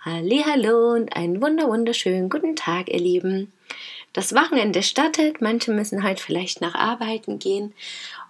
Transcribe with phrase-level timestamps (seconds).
[0.00, 3.52] Hallo und einen wunder wunderschönen guten Tag, ihr Lieben.
[4.12, 7.74] Das Wochenende startet, manche müssen halt vielleicht nach Arbeiten gehen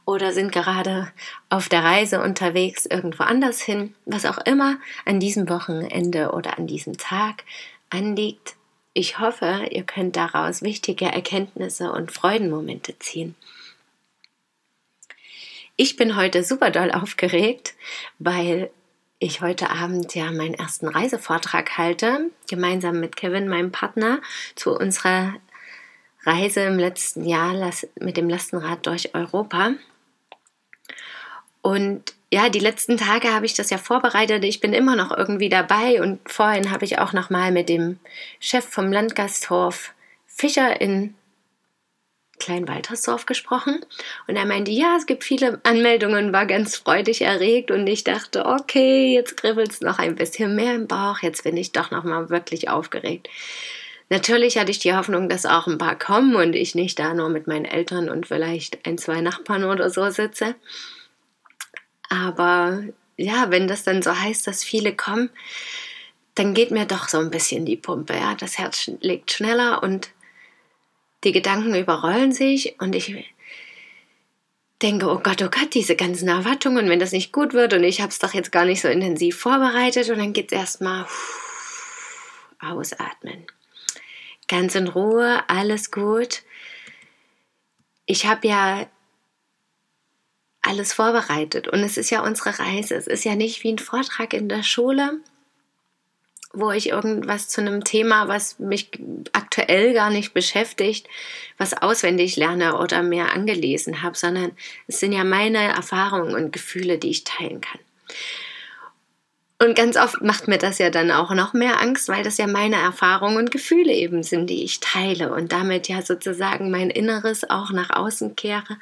[0.07, 1.13] oder sind gerade
[1.51, 6.67] auf der Reise unterwegs irgendwo anders hin, was auch immer an diesem Wochenende oder an
[6.67, 7.45] diesem Tag
[7.91, 8.57] anliegt.
[8.95, 13.35] Ich hoffe, ihr könnt daraus wichtige Erkenntnisse und Freudenmomente ziehen.
[15.77, 17.75] Ich bin heute super doll aufgeregt,
[18.19, 18.71] weil
[19.19, 24.21] ich heute Abend ja meinen ersten Reisevortrag halte, gemeinsam mit Kevin, meinem Partner,
[24.55, 25.35] zu unserer
[26.25, 29.73] Reise im letzten Jahr mit dem Lastenrad durch Europa.
[31.63, 34.45] Und ja, die letzten Tage habe ich das ja vorbereitet.
[34.45, 37.99] Ich bin immer noch irgendwie dabei und vorhin habe ich auch noch mal mit dem
[38.39, 39.95] Chef vom Landgasthof
[40.27, 41.15] Fischer in
[42.39, 43.85] Kleinwaltersdorf gesprochen
[44.27, 48.47] und er meinte, ja, es gibt viele Anmeldungen, war ganz freudig erregt und ich dachte,
[48.47, 52.05] okay, jetzt kribbelt es noch ein bisschen mehr im Bauch, jetzt bin ich doch noch
[52.05, 53.29] mal wirklich aufgeregt.
[54.11, 57.29] Natürlich hatte ich die Hoffnung, dass auch ein paar kommen und ich nicht da nur
[57.29, 60.55] mit meinen Eltern und vielleicht ein, zwei Nachbarn oder so sitze.
[62.09, 62.83] Aber
[63.17, 65.29] ja, wenn das dann so heißt, dass viele kommen,
[66.35, 68.15] dann geht mir doch so ein bisschen die Pumpe.
[68.15, 70.11] Ja, das Herz schlägt schneller und
[71.25, 73.15] die Gedanken überrollen sich und ich
[74.83, 78.01] denke, oh Gott, oh Gott, diese ganzen Erwartungen, wenn das nicht gut wird und ich
[78.01, 81.07] habe es doch jetzt gar nicht so intensiv vorbereitet und dann geht es erstmal
[82.61, 83.47] ausatmen.
[84.47, 86.43] Ganz in Ruhe, alles gut.
[88.07, 88.87] Ich habe ja
[90.63, 92.95] alles vorbereitet und es ist ja unsere Reise.
[92.95, 95.21] Es ist ja nicht wie ein Vortrag in der Schule,
[96.53, 98.91] wo ich irgendwas zu einem Thema, was mich
[99.33, 101.07] aktuell gar nicht beschäftigt,
[101.59, 104.53] was auswendig lerne oder mehr angelesen habe, sondern
[104.87, 107.81] es sind ja meine Erfahrungen und Gefühle, die ich teilen kann.
[109.61, 112.47] Und ganz oft macht mir das ja dann auch noch mehr Angst, weil das ja
[112.47, 117.51] meine Erfahrungen und Gefühle eben sind, die ich teile und damit ja sozusagen mein Inneres
[117.51, 118.79] auch nach außen kehre,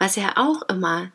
[0.00, 1.12] was ja auch immer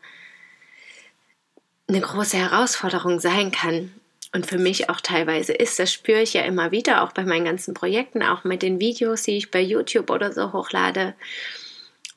[1.89, 3.91] eine große Herausforderung sein kann
[4.33, 5.79] und für mich auch teilweise ist.
[5.79, 9.23] Das spüre ich ja immer wieder, auch bei meinen ganzen Projekten, auch mit den Videos,
[9.23, 11.15] die ich bei YouTube oder so hochlade.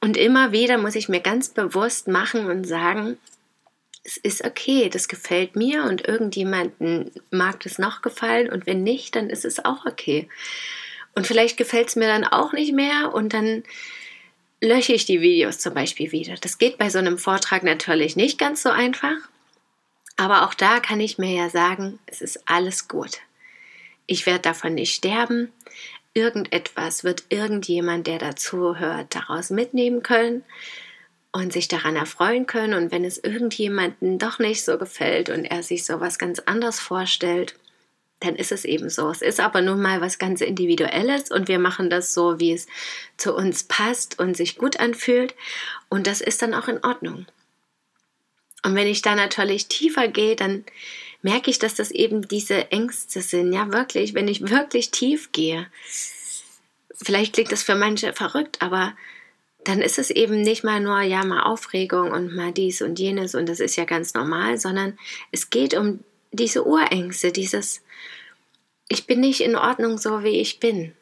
[0.00, 3.18] Und immer wieder muss ich mir ganz bewusst machen und sagen,
[4.04, 9.16] es ist okay, das gefällt mir und irgendjemanden mag das noch gefallen und wenn nicht,
[9.16, 10.28] dann ist es auch okay.
[11.14, 13.62] Und vielleicht gefällt es mir dann auch nicht mehr und dann
[14.60, 16.34] lösche ich die Videos zum Beispiel wieder.
[16.40, 19.16] Das geht bei so einem Vortrag natürlich nicht ganz so einfach.
[20.16, 23.20] Aber auch da kann ich mir ja sagen, es ist alles gut.
[24.06, 25.52] Ich werde davon nicht sterben.
[26.12, 30.44] Irgendetwas wird irgendjemand, der dazu hört, daraus mitnehmen können
[31.32, 32.74] und sich daran erfreuen können.
[32.74, 36.78] Und wenn es irgendjemanden doch nicht so gefällt und er sich so was ganz anders
[36.78, 37.56] vorstellt,
[38.20, 39.10] dann ist es eben so.
[39.10, 42.68] Es ist aber nun mal was ganz Individuelles und wir machen das so, wie es
[43.16, 45.34] zu uns passt und sich gut anfühlt.
[45.88, 47.26] Und das ist dann auch in Ordnung.
[48.64, 50.64] Und wenn ich da natürlich tiefer gehe, dann
[51.22, 53.52] merke ich, dass das eben diese Ängste sind.
[53.52, 55.66] Ja, wirklich, wenn ich wirklich tief gehe.
[56.94, 58.96] Vielleicht klingt das für manche verrückt, aber
[59.64, 63.34] dann ist es eben nicht mal nur, ja, mal Aufregung und mal dies und jenes
[63.34, 64.98] und das ist ja ganz normal, sondern
[65.30, 66.00] es geht um
[66.32, 67.82] diese Urängste, dieses,
[68.88, 70.92] ich bin nicht in Ordnung so, wie ich bin.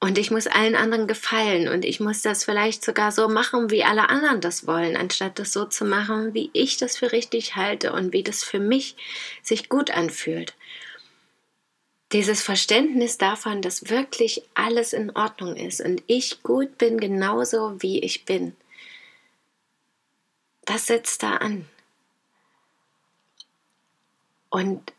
[0.00, 3.82] Und ich muss allen anderen gefallen und ich muss das vielleicht sogar so machen, wie
[3.82, 7.92] alle anderen das wollen, anstatt das so zu machen, wie ich das für richtig halte
[7.92, 8.96] und wie das für mich
[9.42, 10.54] sich gut anfühlt.
[12.12, 17.98] Dieses Verständnis davon, dass wirklich alles in Ordnung ist und ich gut bin genauso, wie
[17.98, 18.54] ich bin.
[20.64, 21.68] Das setzt da an.
[24.48, 24.92] Und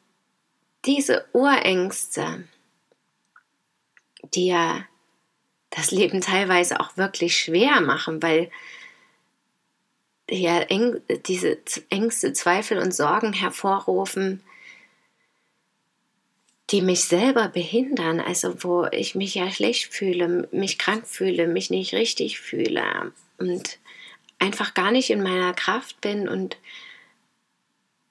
[0.86, 2.44] diese Urängste,
[4.34, 4.86] die ja
[5.70, 8.50] das Leben teilweise auch wirklich schwer machen, weil
[10.30, 10.66] ja
[11.28, 11.58] diese
[11.90, 14.44] Ängste, Zweifel und Sorgen hervorrufen,
[16.70, 21.70] die mich selber behindern, also wo ich mich ja schlecht fühle, mich krank fühle, mich
[21.70, 23.80] nicht richtig fühle und
[24.38, 26.58] einfach gar nicht in meiner Kraft bin und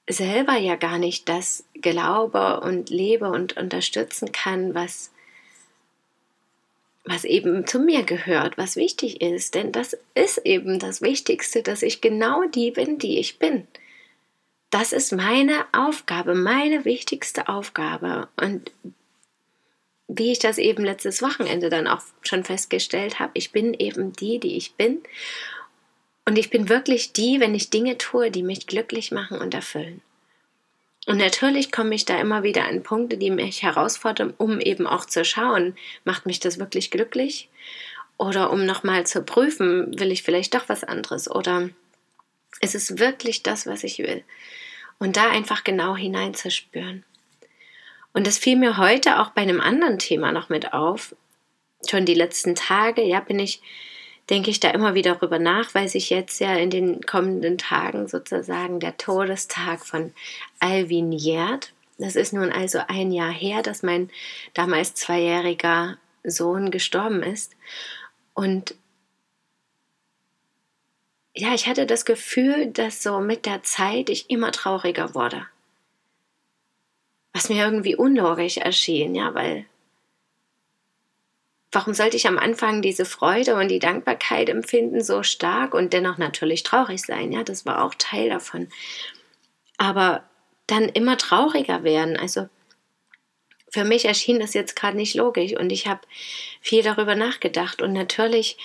[0.09, 5.11] selber ja gar nicht das glaube und lebe und unterstützen kann, was,
[7.09, 9.55] was eben zu mir gehört, was wichtig ist.
[9.55, 13.67] Denn das ist eben das Wichtigste, dass ich genau die bin, die ich bin.
[14.69, 18.27] Das ist meine Aufgabe, meine wichtigste Aufgabe.
[18.39, 18.71] Und
[20.07, 24.39] wie ich das eben letztes Wochenende dann auch schon festgestellt habe, ich bin eben die,
[24.39, 25.01] die ich bin.
[26.25, 30.01] Und ich bin wirklich die, wenn ich Dinge tue, die mich glücklich machen und erfüllen.
[31.09, 35.05] Und natürlich komme ich da immer wieder an Punkte, die mich herausfordern, um eben auch
[35.05, 37.49] zu schauen, macht mich das wirklich glücklich?
[38.19, 41.27] Oder um nochmal zu prüfen, will ich vielleicht doch was anderes?
[41.27, 41.71] Oder
[42.61, 44.23] ist es wirklich das, was ich will?
[44.99, 47.03] Und da einfach genau hineinzuspüren.
[48.13, 51.15] Und das fiel mir heute auch bei einem anderen Thema noch mit auf.
[51.89, 53.63] Schon die letzten Tage, ja, bin ich
[54.29, 58.07] denke ich da immer wieder darüber nach, weil sich jetzt ja in den kommenden Tagen
[58.07, 60.13] sozusagen der Todestag von
[60.59, 61.73] Alvin jährt.
[61.97, 64.09] Das ist nun also ein Jahr her, dass mein
[64.53, 67.55] damals zweijähriger Sohn gestorben ist.
[68.33, 68.75] Und
[71.35, 75.45] ja, ich hatte das Gefühl, dass so mit der Zeit ich immer trauriger wurde.
[77.33, 79.65] Was mir irgendwie unlogisch erschien, ja, weil
[81.71, 86.17] warum sollte ich am Anfang diese Freude und die Dankbarkeit empfinden so stark und dennoch
[86.17, 87.31] natürlich traurig sein?
[87.31, 88.69] Ja, das war auch Teil davon.
[89.77, 90.23] Aber
[90.67, 92.17] dann immer trauriger werden.
[92.17, 92.47] Also
[93.71, 96.01] für mich erschien das jetzt gerade nicht logisch und ich habe
[96.61, 98.57] viel darüber nachgedacht und natürlich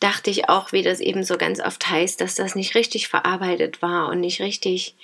[0.00, 3.82] dachte ich auch, wie das eben so ganz oft heißt, dass das nicht richtig verarbeitet
[3.82, 4.96] war und nicht richtig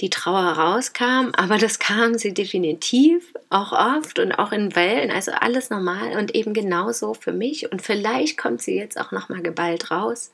[0.00, 5.30] die Trauer rauskam, aber das kam sie definitiv auch oft und auch in Wellen, also
[5.32, 9.42] alles normal und eben genauso für mich und vielleicht kommt sie jetzt auch noch mal
[9.42, 10.32] geballt raus,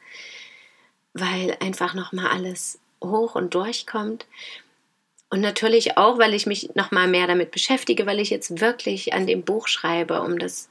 [1.13, 4.27] weil einfach noch mal alles hoch und durchkommt.
[5.33, 9.13] Und natürlich auch, weil ich mich noch mal mehr damit beschäftige, weil ich jetzt wirklich
[9.13, 10.69] an dem Buch schreibe, um das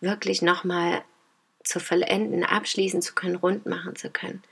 [0.00, 1.02] wirklich noch mal
[1.64, 4.42] zu vollenden, abschließen zu können, rund machen zu können.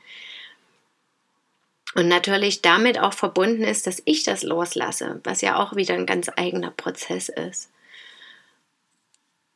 [1.94, 6.06] Und natürlich damit auch verbunden ist, dass ich das loslasse, was ja auch wieder ein
[6.06, 7.70] ganz eigener Prozess ist.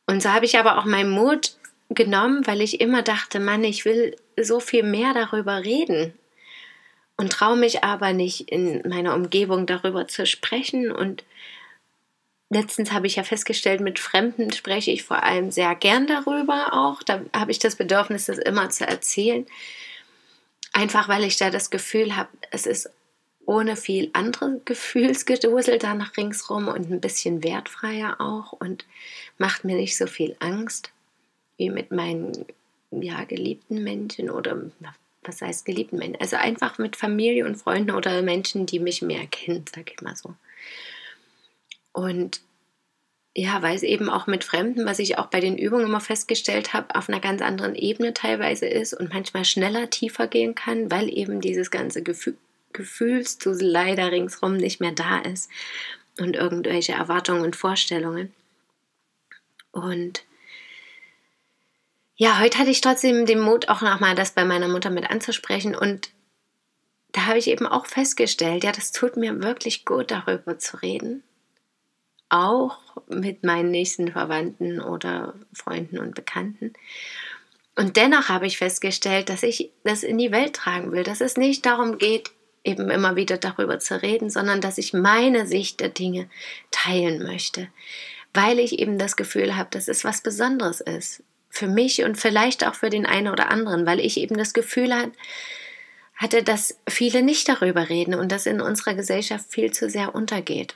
[0.05, 1.55] Und so habe ich aber auch meinen Mut
[1.89, 6.13] genommen, weil ich immer dachte, Mann, ich will so viel mehr darüber reden
[7.17, 10.91] und traue mich aber nicht in meiner Umgebung darüber zu sprechen.
[10.91, 11.23] Und
[12.49, 17.03] letztens habe ich ja festgestellt, mit Fremden spreche ich vor allem sehr gern darüber auch.
[17.03, 19.45] Da habe ich das Bedürfnis, das immer zu erzählen.
[20.75, 22.89] Einfach weil ich da das Gefühl habe, es ist
[23.45, 28.85] ohne viel andere Gefühlsgedusel da nach ringsrum und ein bisschen wertfreier auch und
[29.37, 30.91] macht mir nicht so viel Angst
[31.55, 32.45] wie mit meinen
[32.91, 34.63] ja, geliebten Menschen oder
[35.23, 36.19] was heißt geliebten Menschen?
[36.19, 40.17] Also einfach mit Familie und Freunden oder Menschen, die mich mehr kennen, sag ich mal
[40.17, 40.35] so.
[41.93, 42.41] Und
[43.37, 46.73] ja, weil es eben auch mit Fremden, was ich auch bei den Übungen immer festgestellt
[46.73, 51.09] habe, auf einer ganz anderen Ebene teilweise ist und manchmal schneller tiefer gehen kann, weil
[51.09, 52.37] eben dieses ganze Gefühl,
[52.71, 55.49] Gefühlsdusel leider ringsrum nicht mehr da ist
[56.17, 58.33] und irgendwelche Erwartungen und Vorstellungen.
[59.71, 60.23] Und
[62.15, 65.75] ja, heute hatte ich trotzdem den Mut, auch nochmal das bei meiner Mutter mit anzusprechen
[65.75, 66.09] und
[67.11, 71.23] da habe ich eben auch festgestellt, ja, das tut mir wirklich gut, darüber zu reden
[72.35, 72.77] auch
[73.07, 76.73] mit meinen nächsten Verwandten oder Freunden und Bekannten.
[77.75, 81.37] Und dennoch habe ich festgestellt, dass ich das in die Welt tragen will, dass es
[81.37, 82.31] nicht darum geht,
[82.63, 86.29] eben immer wieder darüber zu reden, sondern dass ich meine Sicht der Dinge
[86.71, 87.67] teilen möchte,
[88.33, 92.65] weil ich eben das Gefühl habe, dass es was Besonderes ist für mich und vielleicht
[92.65, 94.93] auch für den einen oder anderen, weil ich eben das Gefühl
[96.15, 100.75] hatte, dass viele nicht darüber reden und das in unserer Gesellschaft viel zu sehr untergeht.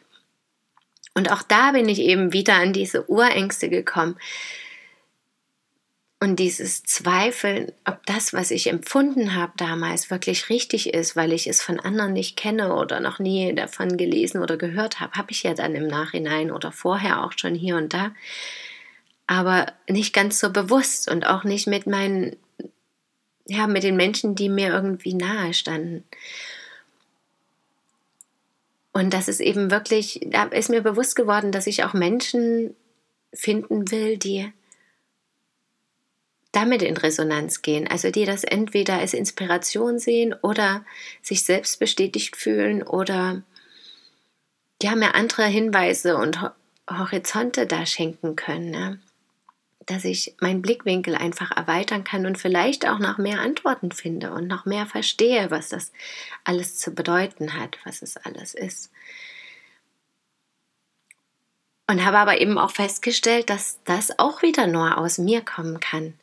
[1.20, 4.16] Und auch da bin ich eben wieder an diese Urängste gekommen.
[6.22, 11.46] Und dieses Zweifeln, ob das, was ich empfunden habe damals, wirklich richtig ist, weil ich
[11.48, 15.44] es von anderen nicht kenne oder noch nie davon gelesen oder gehört habe, habe ich
[15.44, 18.16] ja dann im Nachhinein oder vorher auch schon hier und da.
[19.28, 22.38] Aber nicht ganz so bewusst und auch nicht mit meinen,
[23.46, 26.06] ja, mit den Menschen, die mir irgendwie nahe standen.
[29.00, 32.76] Und das ist eben wirklich, da ist mir bewusst geworden, dass ich auch Menschen
[33.34, 34.52] finden will, die
[36.52, 37.88] damit in Resonanz gehen.
[37.88, 40.84] Also die das entweder als Inspiration sehen oder
[41.22, 43.42] sich selbst bestätigt fühlen oder
[44.84, 46.52] ja, mir andere Hinweise und
[46.90, 48.70] Horizonte da schenken können.
[48.70, 49.00] Ne?
[49.90, 54.46] Dass ich meinen Blickwinkel einfach erweitern kann und vielleicht auch noch mehr Antworten finde und
[54.46, 55.92] noch mehr verstehe, was das
[56.44, 58.92] alles zu bedeuten hat, was es alles ist.
[61.88, 66.14] Und habe aber eben auch festgestellt, dass das auch wieder nur aus mir kommen kann.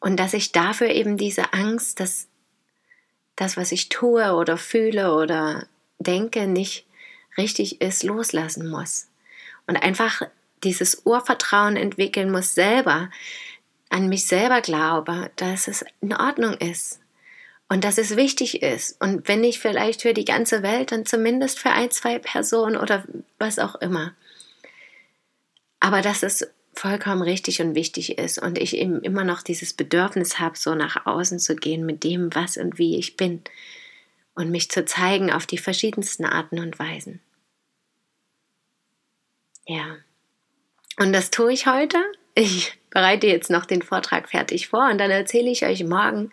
[0.00, 2.26] Und dass ich dafür eben diese Angst, dass
[3.36, 5.68] das, was ich tue oder fühle oder
[6.00, 6.86] denke, nicht
[7.38, 9.06] richtig ist, loslassen muss.
[9.68, 10.22] Und einfach
[10.64, 13.10] dieses Urvertrauen entwickeln muss selber,
[13.88, 17.00] an mich selber glaube, dass es in Ordnung ist
[17.68, 19.00] und dass es wichtig ist.
[19.00, 23.04] Und wenn nicht vielleicht für die ganze Welt, dann zumindest für ein, zwei Personen oder
[23.38, 24.14] was auch immer.
[25.80, 30.38] Aber dass es vollkommen richtig und wichtig ist und ich eben immer noch dieses Bedürfnis
[30.38, 33.42] habe, so nach außen zu gehen mit dem, was und wie ich bin
[34.34, 37.20] und mich zu zeigen auf die verschiedensten Arten und Weisen.
[39.66, 39.98] Ja.
[41.00, 41.96] Und das tue ich heute.
[42.34, 46.30] Ich bereite jetzt noch den Vortrag fertig vor und dann erzähle ich euch morgen,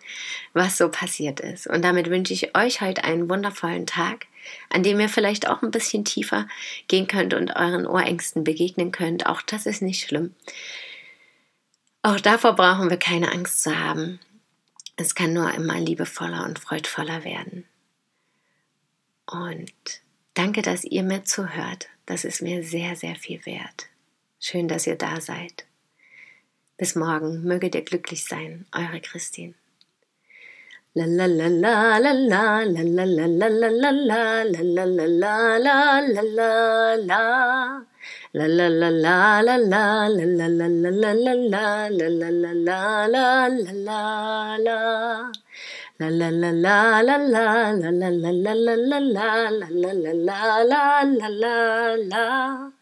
[0.52, 1.66] was so passiert ist.
[1.66, 4.26] Und damit wünsche ich euch heute einen wundervollen Tag,
[4.68, 6.46] an dem ihr vielleicht auch ein bisschen tiefer
[6.86, 9.24] gehen könnt und euren Ohrängsten begegnen könnt.
[9.24, 10.34] Auch das ist nicht schlimm.
[12.02, 14.20] Auch davor brauchen wir keine Angst zu haben.
[14.96, 17.64] Es kann nur immer liebevoller und freudvoller werden.
[19.24, 19.72] Und
[20.34, 21.88] danke, dass ihr mir zuhört.
[22.04, 23.88] Das ist mir sehr, sehr viel wert.
[24.40, 25.66] Schön, dass ihr da seid.
[26.76, 29.54] Bis morgen, möget ihr glücklich sein, eure Christine.
[30.94, 31.06] La